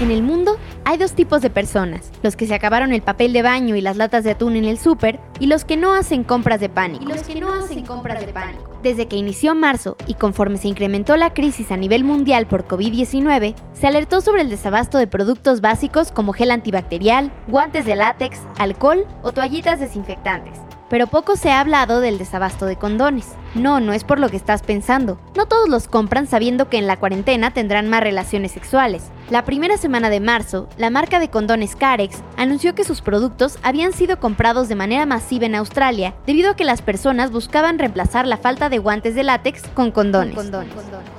[0.00, 3.42] En el mundo hay dos tipos de personas, los que se acabaron el papel de
[3.42, 6.58] baño y las latas de atún en el súper y los que no hacen compras
[6.58, 7.04] de pánico.
[7.04, 8.78] los que no hacen compras de pánico.
[8.82, 13.54] Desde que inició marzo y conforme se incrementó la crisis a nivel mundial por COVID-19,
[13.74, 19.06] se alertó sobre el desabasto de productos básicos como gel antibacterial, guantes de látex, alcohol
[19.22, 23.28] o toallitas desinfectantes pero poco se ha hablado del desabasto de condones.
[23.54, 25.20] No, no es por lo que estás pensando.
[25.36, 29.04] No todos los compran sabiendo que en la cuarentena tendrán más relaciones sexuales.
[29.30, 33.92] La primera semana de marzo, la marca de condones Carex anunció que sus productos habían
[33.92, 38.38] sido comprados de manera masiva en Australia debido a que las personas buscaban reemplazar la
[38.38, 40.36] falta de guantes de látex con condones.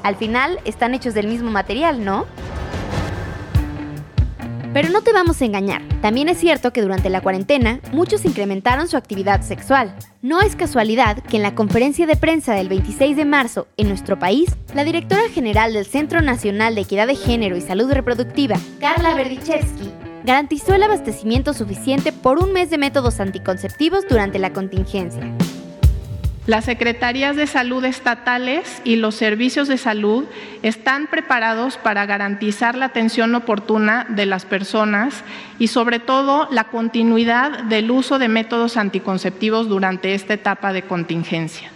[0.03, 2.25] Al final, están hechos del mismo material, ¿no?
[4.73, 8.87] Pero no te vamos a engañar, también es cierto que durante la cuarentena muchos incrementaron
[8.87, 9.93] su actividad sexual.
[10.21, 14.17] No es casualidad que en la conferencia de prensa del 26 de marzo en nuestro
[14.17, 19.13] país, la directora general del Centro Nacional de Equidad de Género y Salud Reproductiva, Carla
[19.13, 19.91] Berdichevsky,
[20.23, 25.35] garantizó el abastecimiento suficiente por un mes de métodos anticonceptivos durante la contingencia.
[26.47, 30.25] Las secretarías de salud estatales y los servicios de salud
[30.63, 35.23] están preparados para garantizar la atención oportuna de las personas
[35.59, 41.69] y sobre todo la continuidad del uso de métodos anticonceptivos durante esta etapa de contingencia.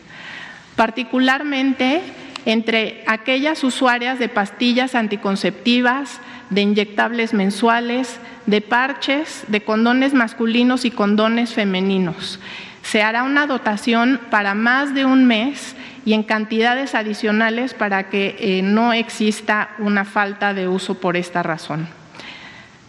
[0.76, 2.02] Particularmente
[2.46, 6.20] entre aquellas usuarias de pastillas anticonceptivas,
[6.50, 12.40] de inyectables mensuales, de parches, de condones masculinos y condones femeninos
[12.86, 18.36] se hará una dotación para más de un mes y en cantidades adicionales para que
[18.40, 21.88] eh, no exista una falta de uso por esta razón.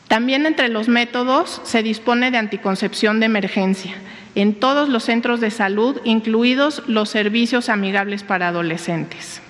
[0.06, 3.94] También entre los métodos se dispone de anticoncepción de emergencia
[4.34, 9.40] en todos los centros de salud, incluidos los servicios amigables para adolescentes.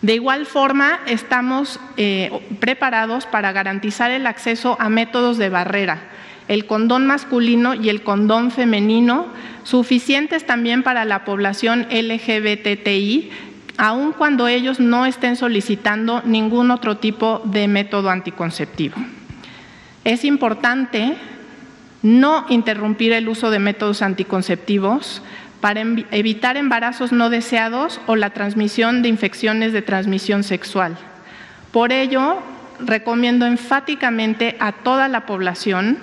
[0.00, 2.30] De igual forma, estamos eh,
[2.60, 5.98] preparados para garantizar el acceso a métodos de barrera,
[6.48, 9.26] el condón masculino y el condón femenino,
[9.64, 13.30] suficientes también para la población LGBTI,
[13.76, 18.96] aun cuando ellos no estén solicitando ningún otro tipo de método anticonceptivo.
[20.04, 21.16] Es importante
[22.02, 25.22] no interrumpir el uso de métodos anticonceptivos
[25.60, 25.80] para
[26.10, 30.98] evitar embarazos no deseados o la transmisión de infecciones de transmisión sexual.
[31.70, 32.42] Por ello,
[32.80, 35.98] recomiendo enfáticamente a toda la población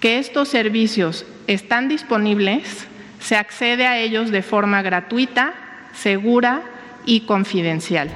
[0.00, 2.86] que estos servicios están disponibles,
[3.20, 5.52] se accede a ellos de forma gratuita,
[5.92, 6.62] segura
[7.04, 8.08] y confidencial.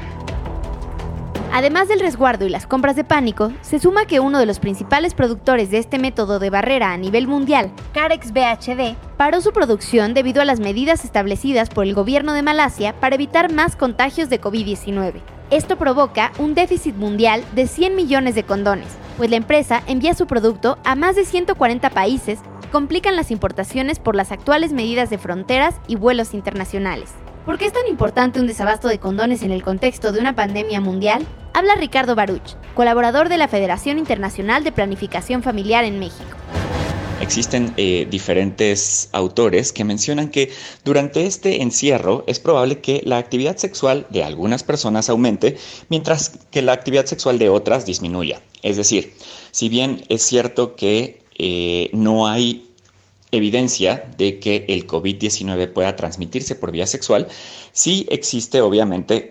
[1.52, 5.14] Además del resguardo y las compras de pánico, se suma que uno de los principales
[5.14, 10.42] productores de este método de barrera a nivel mundial, Carex BHD, paró su producción debido
[10.42, 15.20] a las medidas establecidas por el gobierno de Malasia para evitar más contagios de COVID-19.
[15.50, 20.26] Esto provoca un déficit mundial de 100 millones de condones, pues la empresa envía su
[20.26, 25.18] producto a más de 140 países y complican las importaciones por las actuales medidas de
[25.18, 27.10] fronteras y vuelos internacionales.
[27.44, 30.80] ¿Por qué es tan importante un desabasto de condones en el contexto de una pandemia
[30.80, 31.26] mundial?
[31.52, 36.36] Habla Ricardo Baruch, colaborador de la Federación Internacional de Planificación Familiar en México.
[37.24, 40.50] Existen eh, diferentes autores que mencionan que
[40.84, 45.56] durante este encierro es probable que la actividad sexual de algunas personas aumente,
[45.88, 48.42] mientras que la actividad sexual de otras disminuya.
[48.62, 49.14] Es decir,
[49.52, 52.68] si bien es cierto que eh, no hay
[53.30, 57.28] evidencia de que el COVID-19 pueda transmitirse por vía sexual,
[57.72, 59.30] sí existe obviamente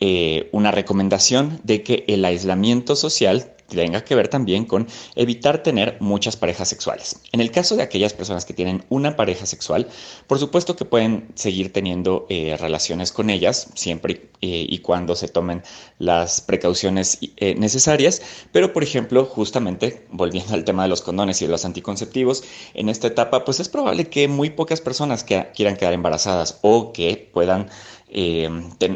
[0.00, 5.96] eh, una recomendación de que el aislamiento social tenga que ver también con evitar tener
[6.00, 7.20] muchas parejas sexuales.
[7.32, 9.88] En el caso de aquellas personas que tienen una pareja sexual,
[10.26, 15.28] por supuesto que pueden seguir teniendo eh, relaciones con ellas siempre eh, y cuando se
[15.28, 15.62] tomen
[15.98, 18.22] las precauciones eh, necesarias,
[18.52, 22.44] pero por ejemplo, justamente volviendo al tema de los condones y de los anticonceptivos,
[22.74, 26.92] en esta etapa pues es probable que muy pocas personas que quieran quedar embarazadas o
[26.92, 27.68] que puedan
[28.08, 28.48] eh,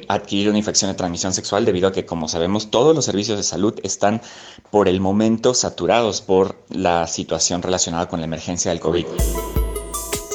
[0.09, 3.43] adquirir una infección de transmisión sexual debido a que, como sabemos, todos los servicios de
[3.43, 4.23] salud están
[4.71, 9.07] por el momento saturados por la situación relacionada con la emergencia del COVID.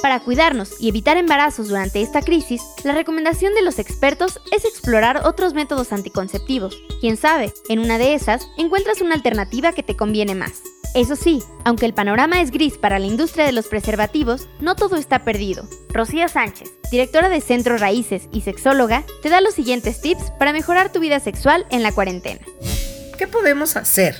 [0.01, 5.25] Para cuidarnos y evitar embarazos durante esta crisis, la recomendación de los expertos es explorar
[5.25, 6.77] otros métodos anticonceptivos.
[7.01, 10.61] Quién sabe, en una de esas encuentras una alternativa que te conviene más.
[10.93, 14.95] Eso sí, aunque el panorama es gris para la industria de los preservativos, no todo
[14.95, 15.67] está perdido.
[15.95, 20.91] Rocío Sánchez, directora de Centro Raíces y sexóloga, te da los siguientes tips para mejorar
[20.91, 22.41] tu vida sexual en la cuarentena.
[23.17, 24.17] ¿Qué podemos hacer?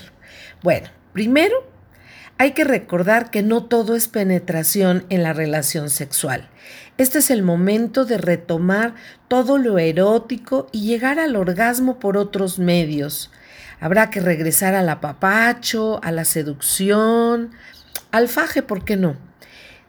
[0.64, 1.70] Bueno, primero,
[2.38, 6.48] hay que recordar que no todo es penetración en la relación sexual.
[6.98, 8.96] Este es el momento de retomar
[9.28, 13.32] todo lo erótico y llegar al orgasmo por otros medios.
[13.82, 17.52] Habrá que regresar al apapacho, a la seducción,
[18.12, 19.18] al faje, ¿por qué no?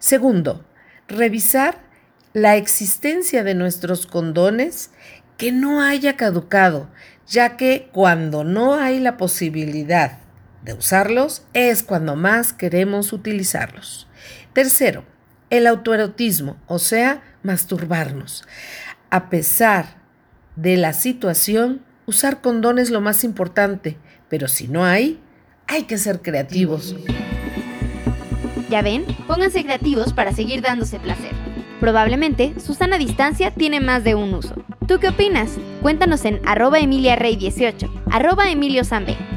[0.01, 0.66] Segundo,
[1.09, 1.79] revisar
[2.33, 4.91] la existencia de nuestros condones
[5.37, 6.91] que no haya caducado,
[7.27, 10.19] ya que cuando no hay la posibilidad
[10.63, 14.09] de usarlos es cuando más queremos utilizarlos.
[14.53, 15.05] Tercero,
[15.51, 18.45] el autoerotismo, o sea, masturbarnos.
[19.11, 20.03] A pesar
[20.57, 23.97] de la situación, usar condón es lo más importante,
[24.29, 25.21] pero si no hay,
[25.69, 26.97] hay que ser creativos.
[28.69, 31.33] Ya ven, pónganse creativos para seguir dándose placer.
[31.81, 34.55] Probablemente Susana Distancia tiene más de un uso.
[34.89, 35.57] ¿Tú qué opinas?
[35.83, 38.83] Cuéntanos en arroba emiliarey18, arroba emilio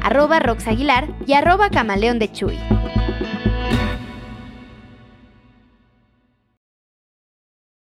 [0.00, 2.58] arroba roxaguilar y arroba camaleón de chuy.